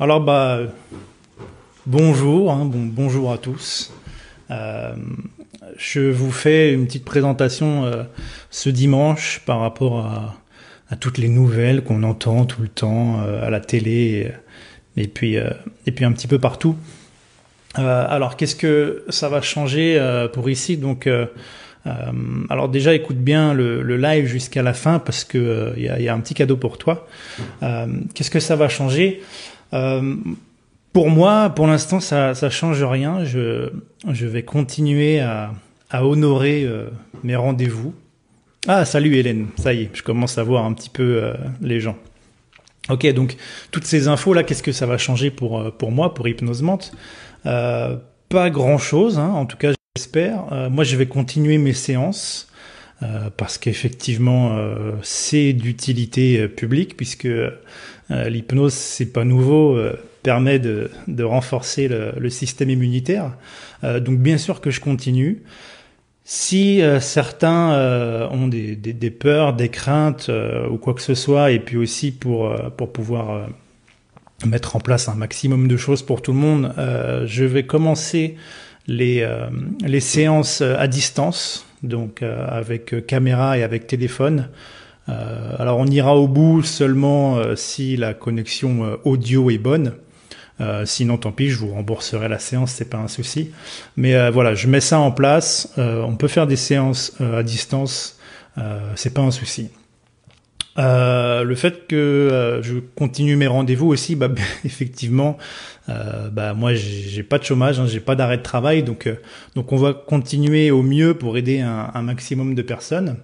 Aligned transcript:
Alors 0.00 0.20
bah 0.20 0.58
bonjour, 1.86 2.50
hein, 2.50 2.64
bon, 2.64 2.80
bonjour 2.80 3.30
à 3.30 3.38
tous. 3.38 3.92
Euh, 4.50 4.92
je 5.76 6.00
vous 6.00 6.32
fais 6.32 6.72
une 6.72 6.86
petite 6.86 7.04
présentation 7.04 7.84
euh, 7.84 8.02
ce 8.50 8.70
dimanche 8.70 9.42
par 9.46 9.60
rapport 9.60 10.00
à, 10.00 10.96
toutes 10.98 11.18
les 11.18 11.28
nouvelles 11.28 11.84
qu'on 11.84 12.02
entend 12.02 12.44
tout 12.44 12.60
le 12.60 12.68
temps 12.68 13.20
euh, 13.22 13.46
à 13.46 13.50
la 13.50 13.60
télé 13.60 14.32
et, 14.96 15.02
et 15.02 15.06
puis 15.06 15.36
et 15.36 15.92
puis 15.92 16.04
un 16.04 16.10
petit 16.10 16.26
peu 16.26 16.40
partout. 16.40 16.76
Alors 17.76 18.36
qu'est-ce 18.36 18.56
que 18.56 19.04
ça 19.10 19.28
va 19.28 19.42
changer 19.42 20.28
pour 20.32 20.50
ici? 20.50 20.76
Donc 20.76 21.08
alors 22.48 22.70
déjà 22.70 22.94
écoute 22.94 23.18
bien 23.18 23.52
le, 23.52 23.82
le 23.82 23.96
live 23.96 24.26
jusqu'à 24.26 24.62
la 24.62 24.72
fin 24.72 24.98
parce 24.98 25.22
que 25.22 25.74
il 25.76 25.82
y 25.82 25.88
a, 25.88 26.00
y, 26.00 26.08
a, 26.08 26.14
un 26.14 26.20
petit 26.20 26.34
cadeau 26.34 26.56
pour 26.56 26.78
toi. 26.78 27.06
qu'est-ce 28.14 28.30
que 28.30 28.40
ça 28.40 28.56
va 28.56 28.68
changer? 28.68 29.22
Euh, 29.72 30.16
pour 30.92 31.10
moi, 31.10 31.50
pour 31.50 31.66
l'instant, 31.66 32.00
ça 32.00 32.34
ça 32.34 32.50
change 32.50 32.82
rien. 32.82 33.24
Je 33.24 33.70
je 34.10 34.26
vais 34.26 34.42
continuer 34.42 35.20
à 35.20 35.52
à 35.90 36.06
honorer 36.06 36.64
euh, 36.64 36.86
mes 37.22 37.36
rendez-vous. 37.36 37.94
Ah, 38.66 38.86
salut 38.86 39.14
Hélène. 39.16 39.48
Ça 39.58 39.74
y 39.74 39.82
est, 39.82 39.90
je 39.92 40.02
commence 40.02 40.38
à 40.38 40.42
voir 40.42 40.64
un 40.64 40.72
petit 40.72 40.88
peu 40.88 41.22
euh, 41.22 41.34
les 41.60 41.80
gens. 41.80 41.96
Ok, 42.88 43.06
donc 43.12 43.36
toutes 43.70 43.84
ces 43.84 44.08
infos 44.08 44.32
là, 44.32 44.42
qu'est-ce 44.42 44.62
que 44.62 44.72
ça 44.72 44.86
va 44.86 44.98
changer 44.98 45.30
pour 45.30 45.60
euh, 45.60 45.70
pour 45.70 45.90
moi, 45.90 46.14
pour 46.14 46.26
Hypnosemant 46.28 46.78
euh, 47.46 47.96
Pas 48.28 48.50
grand 48.50 48.78
chose, 48.78 49.18
hein, 49.18 49.28
en 49.28 49.44
tout 49.46 49.56
cas 49.56 49.72
j'espère. 49.96 50.52
Euh, 50.52 50.68
moi, 50.70 50.82
je 50.82 50.96
vais 50.96 51.06
continuer 51.06 51.56
mes 51.56 51.72
séances. 51.72 52.48
Euh, 53.02 53.28
parce 53.36 53.58
qu'effectivement 53.58 54.56
euh, 54.56 54.92
c'est 55.02 55.52
d'utilité 55.52 56.46
publique 56.46 56.96
puisque 56.96 57.26
euh, 57.26 57.50
l'hypnose, 58.08 58.72
c'est 58.72 59.12
pas 59.12 59.24
nouveau, 59.24 59.76
euh, 59.76 59.98
permet 60.22 60.60
de, 60.60 60.90
de 61.08 61.24
renforcer 61.24 61.88
le, 61.88 62.12
le, 62.16 62.30
système 62.30 62.70
immunitaire. 62.70 63.32
Euh, 63.82 63.98
donc 63.98 64.20
bien 64.20 64.38
sûr 64.38 64.60
que 64.60 64.70
je 64.70 64.80
continue. 64.80 65.42
Si 66.24 66.80
certains 67.00 68.30
ont 68.30 68.48
des, 68.48 68.76
des, 68.76 68.94
des, 68.94 69.10
peurs, 69.10 69.52
des 69.52 69.68
craintes 69.68 70.30
ou 70.70 70.78
quoi 70.78 70.94
que 70.94 71.02
ce 71.02 71.14
soit, 71.14 71.50
et 71.50 71.58
puis 71.58 71.76
aussi 71.76 72.12
pour, 72.12 72.50
pour 72.78 72.94
pouvoir 72.94 73.48
mettre 74.46 74.74
en 74.74 74.80
place 74.80 75.10
un 75.10 75.16
maximum 75.16 75.68
de 75.68 75.76
choses 75.76 76.02
pour 76.02 76.22
tout 76.22 76.32
le 76.32 76.38
monde, 76.38 76.72
je 77.26 77.44
vais 77.44 77.66
commencer 77.66 78.36
les, 78.86 79.26
les 79.80 80.00
séances 80.00 80.60
à 80.60 80.86
distance, 80.86 81.66
donc 81.82 82.22
avec 82.22 83.06
caméra 83.06 83.58
et 83.58 83.62
avec 83.62 83.86
téléphone. 83.86 84.48
Euh, 85.08 85.56
alors 85.58 85.78
on 85.78 85.86
ira 85.86 86.16
au 86.16 86.28
bout 86.28 86.62
seulement 86.62 87.36
euh, 87.36 87.56
si 87.56 87.96
la 87.96 88.14
connexion 88.14 88.84
euh, 88.84 88.96
audio 89.04 89.50
est 89.50 89.58
bonne. 89.58 89.94
Euh, 90.60 90.86
sinon, 90.86 91.18
tant 91.18 91.32
pis, 91.32 91.50
je 91.50 91.58
vous 91.58 91.74
rembourserai 91.74 92.28
la 92.28 92.38
séance, 92.38 92.72
c'est 92.72 92.88
pas 92.88 92.98
un 92.98 93.08
souci. 93.08 93.50
Mais 93.96 94.14
euh, 94.14 94.30
voilà, 94.30 94.54
je 94.54 94.68
mets 94.68 94.80
ça 94.80 95.00
en 95.00 95.10
place. 95.10 95.72
Euh, 95.78 96.02
on 96.02 96.16
peut 96.16 96.28
faire 96.28 96.46
des 96.46 96.56
séances 96.56 97.12
à 97.20 97.42
distance, 97.42 98.18
c'est 98.94 99.12
pas 99.12 99.22
un 99.22 99.32
souci. 99.32 99.70
Le 100.76 101.54
fait 101.54 101.86
que 101.86 102.60
je 102.62 102.74
continue 102.96 103.36
mes 103.36 103.46
rendez-vous 103.46 103.88
aussi, 103.88 104.16
bah, 104.16 104.28
effectivement, 104.64 105.36
bah, 105.88 106.54
moi 106.54 106.74
j'ai 106.74 107.22
pas 107.22 107.38
de 107.38 107.44
chômage, 107.44 107.78
hein, 107.78 107.86
j'ai 107.86 108.00
pas 108.00 108.16
d'arrêt 108.16 108.38
de 108.38 108.42
travail, 108.42 108.82
donc 108.82 109.08
donc 109.54 109.72
on 109.72 109.76
va 109.76 109.92
continuer 109.94 110.70
au 110.70 110.82
mieux 110.82 111.14
pour 111.14 111.36
aider 111.36 111.60
un, 111.60 112.02
maximum 112.02 112.54
de 112.54 112.62
personnes. 112.62 113.16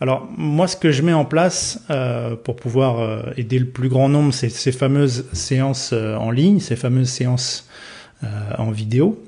Alors 0.00 0.28
moi, 0.36 0.66
ce 0.66 0.76
que 0.76 0.90
je 0.90 1.02
mets 1.02 1.12
en 1.12 1.26
place 1.26 1.84
euh, 1.90 2.34
pour 2.34 2.56
pouvoir 2.56 3.00
euh, 3.00 3.22
aider 3.36 3.58
le 3.58 3.66
plus 3.66 3.90
grand 3.90 4.08
nombre, 4.08 4.32
c'est 4.32 4.48
ces 4.48 4.72
fameuses 4.72 5.26
séances 5.34 5.90
euh, 5.92 6.16
en 6.16 6.30
ligne, 6.30 6.58
ces 6.58 6.76
fameuses 6.76 7.10
séances 7.10 7.68
euh, 8.24 8.28
en 8.56 8.70
vidéo, 8.70 9.22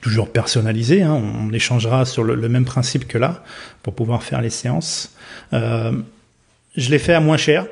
toujours 0.00 0.32
personnalisées. 0.32 1.02
Hein, 1.02 1.12
on 1.12 1.52
échangera 1.52 2.06
sur 2.06 2.24
le, 2.24 2.34
le, 2.34 2.48
même 2.48 2.64
principe 2.64 3.06
que 3.06 3.18
là 3.18 3.44
pour 3.82 3.94
pouvoir 3.94 4.22
faire 4.22 4.40
les 4.40 4.50
séances. 4.50 5.14
Euh, 5.52 5.92
je 6.76 6.90
les 6.90 6.98
fais 6.98 7.14
à 7.14 7.20
moins 7.20 7.36
cher. 7.36 7.66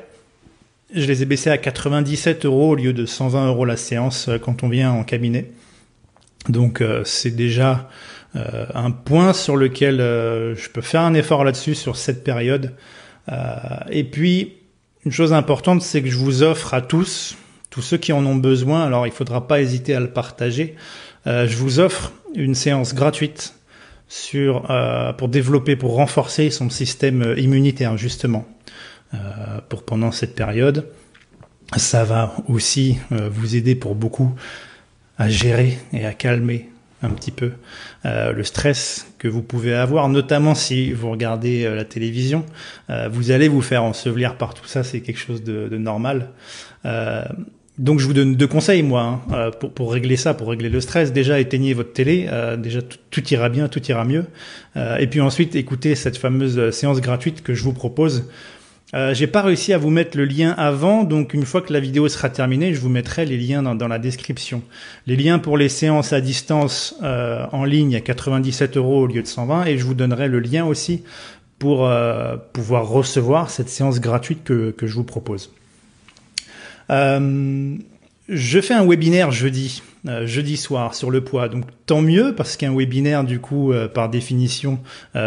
Je 0.93 1.05
les 1.05 1.23
ai 1.23 1.25
baissés 1.25 1.49
à 1.49 1.57
97 1.57 2.45
euros 2.45 2.71
au 2.71 2.75
lieu 2.75 2.93
de 2.93 3.05
120 3.05 3.47
euros 3.47 3.65
la 3.65 3.77
séance 3.77 4.29
quand 4.41 4.63
on 4.63 4.69
vient 4.69 4.91
en 4.91 5.03
cabinet. 5.03 5.51
Donc 6.49 6.83
c'est 7.05 7.35
déjà 7.35 7.89
euh, 8.35 8.65
un 8.73 8.91
point 8.91 9.33
sur 9.33 9.57
lequel 9.57 9.99
euh, 9.99 10.55
je 10.55 10.69
peux 10.69 10.81
faire 10.81 11.01
un 11.01 11.13
effort 11.13 11.43
là-dessus 11.43 11.75
sur 11.75 11.97
cette 11.97 12.23
période. 12.23 12.73
Euh, 13.29 13.55
et 13.89 14.05
puis, 14.05 14.53
une 15.05 15.11
chose 15.11 15.33
importante, 15.33 15.81
c'est 15.81 16.01
que 16.01 16.09
je 16.09 16.15
vous 16.15 16.41
offre 16.41 16.73
à 16.73 16.81
tous, 16.81 17.35
tous 17.69 17.81
ceux 17.81 17.97
qui 17.97 18.13
en 18.13 18.25
ont 18.25 18.35
besoin, 18.35 18.85
alors 18.85 19.05
il 19.05 19.11
faudra 19.11 19.47
pas 19.47 19.59
hésiter 19.59 19.93
à 19.95 19.99
le 19.99 20.11
partager, 20.11 20.75
je 21.25 21.55
vous 21.55 21.79
offre 21.79 22.11
une 22.35 22.55
séance 22.55 22.95
gratuite 22.95 23.53
sur, 24.07 24.67
pour 25.17 25.27
développer, 25.27 25.75
pour 25.75 25.95
renforcer 25.95 26.49
son 26.51 26.69
système 26.69 27.35
immunitaire, 27.37 27.97
justement, 27.97 28.47
pour 29.69 29.83
pendant 29.83 30.11
cette 30.11 30.35
période. 30.35 30.87
Ça 31.77 32.03
va 32.03 32.35
aussi 32.47 32.97
vous 33.09 33.55
aider 33.55 33.75
pour 33.75 33.95
beaucoup 33.95 34.33
à 35.17 35.29
gérer 35.29 35.77
et 35.93 36.05
à 36.05 36.13
calmer 36.13 36.71
un 37.03 37.09
petit 37.09 37.31
peu 37.31 37.51
euh, 38.05 38.31
le 38.31 38.43
stress 38.43 39.07
que 39.17 39.27
vous 39.27 39.41
pouvez 39.41 39.73
avoir, 39.73 40.09
notamment 40.09 40.55
si 40.55 40.91
vous 40.91 41.09
regardez 41.09 41.65
euh, 41.65 41.75
la 41.75 41.85
télévision. 41.85 42.45
Euh, 42.89 43.09
vous 43.11 43.31
allez 43.31 43.47
vous 43.47 43.61
faire 43.61 43.83
ensevelir 43.83 44.35
par 44.35 44.53
tout 44.53 44.65
ça, 44.65 44.83
c'est 44.83 45.01
quelque 45.01 45.19
chose 45.19 45.43
de, 45.43 45.67
de 45.67 45.77
normal. 45.77 46.29
Euh, 46.85 47.23
donc 47.77 47.99
je 47.99 48.05
vous 48.05 48.13
donne 48.13 48.35
deux 48.35 48.47
conseils 48.47 48.83
moi 48.83 49.01
hein, 49.01 49.21
euh, 49.33 49.51
pour, 49.51 49.71
pour 49.71 49.91
régler 49.93 50.17
ça, 50.17 50.33
pour 50.33 50.49
régler 50.49 50.69
le 50.69 50.81
stress. 50.81 51.11
Déjà 51.11 51.39
éteignez 51.39 51.73
votre 51.73 51.93
télé, 51.93 52.29
déjà 52.59 52.81
tout, 52.81 52.97
tout, 53.09 53.27
ira 53.33 53.49
bien, 53.49 53.67
tout 53.67 53.83
ira 53.87 54.05
mieux. 54.05 54.25
et 54.75 55.07
puis 55.07 55.21
ensuite 55.21 55.55
écoutez 55.55 55.95
cette 55.95 56.17
fameuse 56.17 56.69
séance 56.71 57.01
gratuite 57.01 57.41
que 57.41 57.53
je 57.53 57.63
vous 57.63 57.73
propose 57.73 58.25
euh, 58.93 59.13
j'ai 59.13 59.27
pas 59.27 59.41
réussi 59.41 59.71
à 59.73 59.77
vous 59.77 59.89
mettre 59.89 60.17
le 60.17 60.25
lien 60.25 60.51
avant, 60.51 61.03
donc 61.03 61.33
une 61.33 61.45
fois 61.45 61.61
que 61.61 61.71
la 61.71 61.79
vidéo 61.79 62.09
sera 62.09 62.29
terminée, 62.29 62.73
je 62.73 62.81
vous 62.81 62.89
mettrai 62.89 63.25
les 63.25 63.37
liens 63.37 63.63
dans, 63.63 63.75
dans 63.75 63.87
la 63.87 63.99
description. 63.99 64.61
Les 65.07 65.15
liens 65.15 65.39
pour 65.39 65.57
les 65.57 65.69
séances 65.69 66.11
à 66.11 66.19
distance 66.19 66.95
euh, 67.01 67.45
en 67.51 67.63
ligne 67.63 67.95
à 67.95 68.01
97 68.01 68.77
euros 68.77 69.03
au 69.03 69.07
lieu 69.07 69.21
de 69.21 69.27
120, 69.27 69.65
et 69.65 69.77
je 69.77 69.85
vous 69.85 69.93
donnerai 69.93 70.27
le 70.27 70.39
lien 70.39 70.65
aussi 70.65 71.03
pour 71.61 71.85
euh, 71.85 72.37
pouvoir 72.53 72.87
recevoir 72.87 73.51
cette 73.51 73.69
séance 73.69 73.99
gratuite 73.99 74.43
que, 74.43 74.71
que 74.71 74.87
je 74.87 74.95
vous 74.95 75.03
propose. 75.03 75.51
Euh, 76.89 77.75
je 78.27 78.61
fais 78.61 78.73
un 78.73 78.83
webinaire 78.83 79.29
jeudi, 79.31 79.83
euh, 80.07 80.25
jeudi 80.25 80.57
soir 80.57 80.95
sur 80.95 81.11
le 81.11 81.23
poids, 81.23 81.49
donc 81.49 81.65
tant 81.85 82.01
mieux 82.01 82.33
parce 82.33 82.57
qu'un 82.57 82.75
webinaire 82.75 83.23
du 83.23 83.39
coup, 83.39 83.71
par 83.93 84.09
définition, 84.09 84.79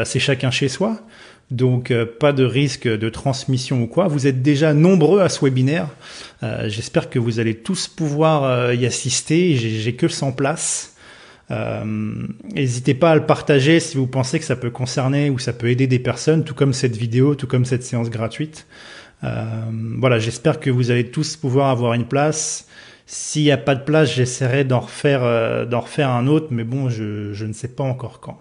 c'est 0.05 0.19
chacun 0.19 0.51
chez 0.51 0.69
soi. 0.69 1.01
Donc 1.51 1.91
euh, 1.91 2.07
pas 2.07 2.33
de 2.33 2.45
risque 2.45 2.89
de 2.89 3.09
transmission 3.09 3.83
ou 3.83 3.87
quoi. 3.87 4.09
Vous 4.09 4.27
êtes 4.27 4.43
déjà 4.43 4.75
nombreux 4.75 5.21
à 5.21 5.29
ce 5.29 5.45
webinaire. 5.45 5.89
Euh, 6.43 6.69
J'espère 6.69 7.11
que 7.11 7.19
vous 7.19 7.39
allez 7.39 7.55
tous 7.55 7.89
pouvoir 7.89 8.45
euh, 8.45 8.75
y 8.75 8.87
assister. 8.87 9.55
J'ai 9.57 9.95
que 9.95 10.09
100 10.09 10.33
places. 10.33 10.97
N'hésitez 11.51 12.95
pas 12.95 13.13
à 13.13 13.15
le 13.15 13.27
partager 13.27 13.79
si 13.79 13.97
vous 13.97 14.07
pensez 14.07 14.39
que 14.39 14.45
ça 14.45 14.57
peut 14.57 14.71
concerner 14.71 15.31
ou 15.31 15.39
ça 15.39 15.53
peut 15.53 15.69
aider 15.69 15.87
des 15.87 15.99
personnes, 15.99 16.43
tout 16.43 16.55
comme 16.55 16.73
cette 16.73 16.97
vidéo, 16.97 17.35
tout 17.35 17.47
comme 17.47 17.65
cette 17.65 17.85
séance 17.85 18.11
gratuite. 18.11 18.67
voilà, 19.23 20.19
j'espère 20.19 20.59
que 20.59 20.71
vous 20.71 20.91
allez 20.91 21.11
tous 21.11 21.37
pouvoir 21.37 21.69
avoir 21.69 21.93
une 21.93 22.07
place. 22.07 22.67
S'il 23.07 23.43
n'y 23.43 23.53
a 23.53 23.59
pas 23.59 23.75
de 23.75 23.85
place, 23.85 24.13
j'essaierai 24.13 24.65
d'en 24.65 24.81
refaire, 24.81 25.23
un 25.23 26.27
autre, 26.27 26.49
mais 26.51 26.65
bon, 26.65 26.89
je 26.89 27.45
ne 27.45 27.53
sais 27.53 27.69
pas 27.69 27.85
encore 27.85 28.21
quand. 28.21 28.41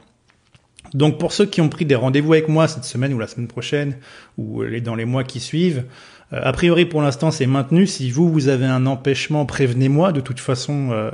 Donc 0.94 1.18
pour 1.20 1.34
ceux 1.34 1.46
qui 1.46 1.62
ont 1.62 1.70
pris 1.70 1.86
des 1.86 1.96
rendez-vous 1.96 2.34
avec 2.34 2.48
moi 2.48 2.68
cette 2.68 2.84
semaine 2.84 3.14
ou 3.14 3.20
la 3.20 3.28
semaine 3.28 3.48
prochaine 3.48 3.98
ou 4.38 4.64
dans 4.84 4.96
les 4.96 5.06
mois 5.06 5.24
qui 5.24 5.40
suivent, 5.40 5.86
euh, 6.34 6.40
a 6.44 6.52
priori 6.52 6.86
pour 6.86 7.02
l'instant 7.02 7.32
c'est 7.32 7.48
maintenu. 7.48 7.88
Si 7.88 8.12
vous 8.12 8.32
vous 8.32 8.48
avez 8.48 8.66
un 8.66 8.86
empêchement, 8.86 9.46
prévenez-moi. 9.46 10.12
De 10.12 10.22
toute 10.22 10.40
façon, 10.40 10.90
euh, 10.92 11.12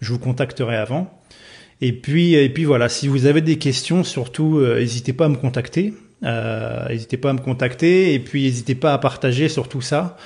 je 0.00 0.12
vous 0.12 0.18
contacterai 0.18 0.76
avant. 0.76 1.22
Et 1.80 1.92
puis 1.92 2.34
et 2.34 2.48
puis 2.48 2.64
voilà, 2.64 2.88
si 2.88 3.08
vous 3.08 3.26
avez 3.26 3.40
des 3.40 3.58
questions, 3.58 4.04
surtout 4.04 4.58
euh, 4.58 4.78
n'hésitez 4.78 5.12
pas 5.12 5.26
à 5.26 5.28
me 5.28 5.36
contacter. 5.36 5.94
N'hésitez 6.22 7.16
pas 7.16 7.30
à 7.30 7.32
me 7.32 7.38
contacter 7.38 8.12
et 8.12 8.18
puis 8.18 8.42
n'hésitez 8.42 8.74
pas 8.74 8.92
à 8.92 8.98
partager 8.98 9.48
sur 9.48 9.68
tout 9.68 9.80
ça. 9.80 10.16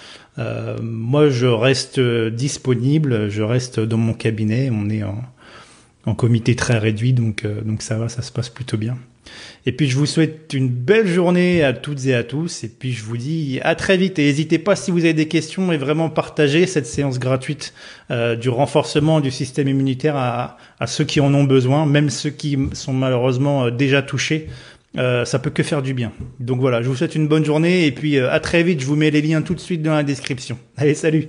moi 0.80 1.28
je 1.28 1.46
reste 1.46 2.00
disponible, 2.00 3.28
je 3.28 3.42
reste 3.42 3.78
dans 3.78 3.98
mon 3.98 4.14
cabinet. 4.14 4.70
On 4.72 4.88
est 4.88 5.02
en 5.02 5.22
en 6.06 6.14
comité 6.14 6.56
très 6.56 6.78
réduit, 6.78 7.12
donc, 7.12 7.44
euh, 7.44 7.60
donc 7.62 7.82
ça 7.82 7.96
va, 7.96 8.08
ça 8.08 8.22
se 8.22 8.32
passe 8.32 8.48
plutôt 8.48 8.76
bien. 8.76 8.96
Et 9.66 9.72
puis 9.72 9.88
je 9.88 9.96
vous 9.96 10.06
souhaite 10.06 10.52
une 10.52 10.68
belle 10.68 11.06
journée 11.06 11.62
à 11.62 11.72
toutes 11.72 12.04
et 12.06 12.14
à 12.14 12.24
tous, 12.24 12.64
et 12.64 12.68
puis 12.68 12.92
je 12.92 13.04
vous 13.04 13.16
dis 13.16 13.60
à 13.62 13.74
très 13.74 13.96
vite, 13.96 14.18
et 14.18 14.24
n'hésitez 14.24 14.58
pas 14.58 14.74
si 14.74 14.90
vous 14.90 15.04
avez 15.04 15.14
des 15.14 15.28
questions, 15.28 15.70
et 15.72 15.76
vraiment 15.76 16.10
partager 16.10 16.66
cette 16.66 16.86
séance 16.86 17.18
gratuite 17.18 17.72
euh, 18.10 18.34
du 18.34 18.48
renforcement 18.48 19.20
du 19.20 19.30
système 19.30 19.68
immunitaire 19.68 20.16
à, 20.16 20.56
ceux 20.86 21.04
qui 21.04 21.20
en 21.20 21.32
ont 21.34 21.44
besoin, 21.44 21.86
même 21.86 22.10
ceux 22.10 22.30
qui 22.30 22.58
sont 22.72 22.92
malheureusement 22.92 23.66
euh, 23.66 23.70
déjà 23.70 24.02
touchés. 24.02 24.48
Euh, 24.98 25.24
ça 25.24 25.38
peut 25.38 25.48
que 25.48 25.62
faire 25.62 25.80
du 25.80 25.94
bien. 25.94 26.12
Donc 26.38 26.60
voilà, 26.60 26.82
je 26.82 26.88
vous 26.88 26.96
souhaite 26.96 27.14
une 27.14 27.28
bonne 27.28 27.44
journée, 27.44 27.86
et 27.86 27.92
puis 27.92 28.18
à 28.18 28.40
très 28.40 28.62
vite, 28.62 28.80
je 28.80 28.86
vous 28.86 28.96
mets 28.96 29.10
les 29.10 29.22
liens 29.22 29.42
tout 29.42 29.54
de 29.54 29.60
suite 29.60 29.82
dans 29.82 29.94
la 29.94 30.02
description. 30.02 30.58
Allez, 30.76 30.94
salut 30.94 31.28